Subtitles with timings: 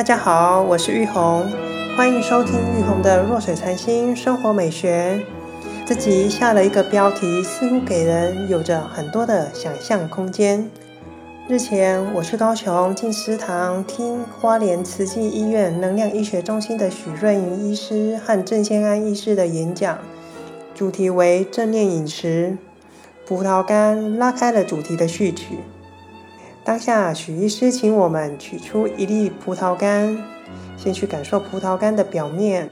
[0.00, 1.46] 大家好，我是玉红，
[1.94, 5.20] 欢迎收听玉红的弱水禅心生活美学。
[5.84, 10.70] 这集下了一个标题，似乎给人有着很多的想象空间。
[11.48, 19.98] 日前，我去高雄进思堂听花莲慈济医院能量医学中心的许润云医师和郑先安医师的演讲，
[20.74, 22.56] 主题为正念饮食。
[23.26, 25.58] 葡萄干拉开了主题的序曲。
[26.70, 30.16] 当下，许医师请我们取出一粒葡萄干，
[30.76, 32.70] 先去感受葡萄干的表面，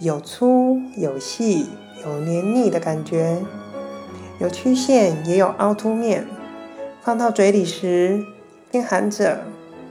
[0.00, 1.64] 有粗有细，
[2.04, 3.38] 有黏腻的感觉，
[4.38, 6.26] 有曲线也有凹凸面。
[7.00, 8.22] 放到嘴里时，
[8.70, 9.44] 边含着，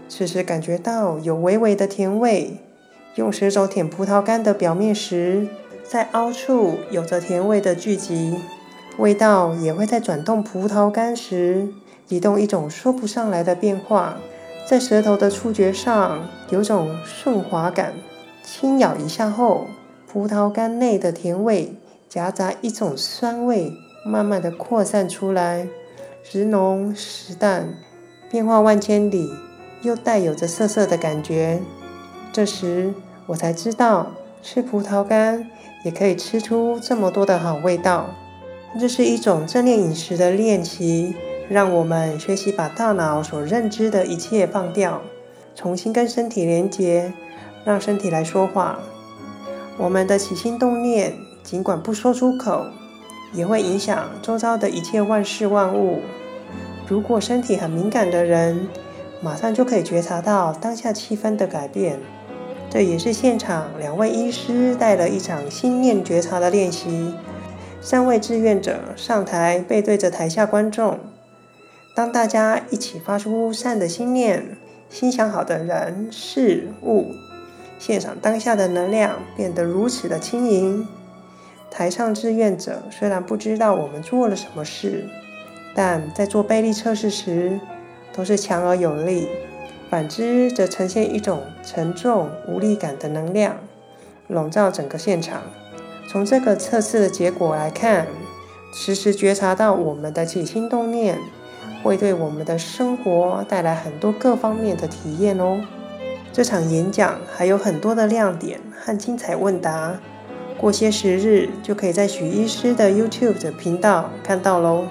[0.08, 2.60] 此时感觉到有微微的甜味。
[3.16, 5.48] 用舌头舔葡萄干的表面时，
[5.84, 8.38] 在凹处有着甜味的聚集。
[9.00, 11.70] 味道也会在转动葡萄干时，
[12.12, 14.18] 移动一种说不上来的变化，
[14.68, 17.94] 在舌头的触觉上有种顺滑感。
[18.44, 19.68] 轻咬一下后，
[20.12, 21.74] 葡萄干内的甜味
[22.10, 23.72] 夹杂一种酸味，
[24.06, 25.70] 慢慢的扩散出来，
[26.22, 27.76] 时浓时淡，
[28.30, 29.32] 变化万千里，
[29.82, 31.62] 又带有着涩涩的感觉。
[32.34, 32.94] 这时
[33.28, 34.12] 我才知道，
[34.44, 35.50] 吃葡萄干
[35.86, 38.10] 也可以吃出这么多的好味道。
[38.78, 41.16] 这是一种正念饮食的练习，
[41.52, 45.02] 让我们学习把大脑所认知的一切放掉，
[45.54, 47.12] 重新跟身体连接，
[47.66, 48.80] 让身体来说话。
[49.78, 52.68] 我们的起心动念，尽管不说出口，
[53.34, 56.00] 也会影响周遭的一切万事万物。
[56.88, 58.70] 如果身体很敏感的人，
[59.22, 62.00] 马上就可以觉察到当下气氛的改变。
[62.70, 67.14] 这也是现场两位医师带了一场心念觉察的练习。
[67.82, 70.98] 三位志愿者上台，背对着台下观众。
[71.94, 74.58] 当大家一起发出善的心念，
[74.90, 77.12] 心想好的人事物，
[77.78, 80.88] 现场当下的能量变得如此的轻盈。
[81.70, 85.06] 台上志愿者虽然不知道我们做了什么事，
[85.74, 87.60] 但在做背力测试时
[88.14, 89.28] 都是强而有力；
[89.90, 93.58] 反之，则呈现一种沉重无力感的能量，
[94.28, 95.42] 笼罩整个现场。
[96.10, 98.08] 从这个测试的结果来看，
[98.74, 101.18] 时时觉察到我们的起心动念，
[101.84, 105.62] 会对我们的生活带来很多各方面的体验哦。
[106.34, 110.00] 这场演讲还有很多的亮点和精彩问答，
[110.58, 114.86] 过些时日就可以在许医师的 YouTube 的频道看到喽。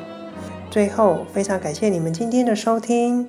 [0.70, 3.28] 最后，非常感谢你们今天的收听，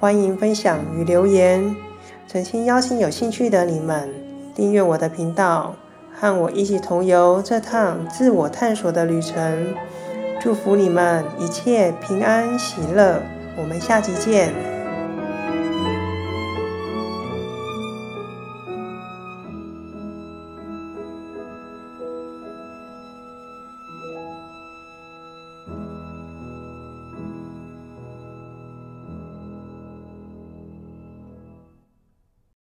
[0.00, 1.74] 欢迎分享与留言，
[2.26, 4.08] 诚心邀请有兴趣的你们
[4.54, 5.76] 订阅我的频道。
[6.16, 9.74] 和我一起同游这趟自我探索的旅程，
[10.44, 13.22] 祝福你们一切平安喜乐。
[13.56, 14.73] 我们下集见。